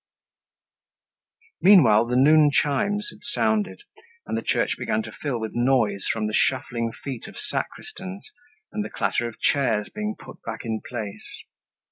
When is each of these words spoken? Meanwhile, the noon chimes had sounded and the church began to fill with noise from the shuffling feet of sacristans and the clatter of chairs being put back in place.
Meanwhile, 1.61 2.07
the 2.07 2.15
noon 2.15 2.49
chimes 2.51 3.09
had 3.11 3.19
sounded 3.21 3.83
and 4.25 4.35
the 4.35 4.41
church 4.41 4.75
began 4.79 5.03
to 5.03 5.11
fill 5.11 5.39
with 5.39 5.53
noise 5.53 6.07
from 6.11 6.25
the 6.25 6.33
shuffling 6.33 6.91
feet 6.91 7.27
of 7.27 7.37
sacristans 7.37 8.27
and 8.71 8.83
the 8.83 8.89
clatter 8.89 9.27
of 9.27 9.39
chairs 9.39 9.89
being 9.93 10.15
put 10.19 10.41
back 10.41 10.65
in 10.65 10.81
place. 10.83 11.43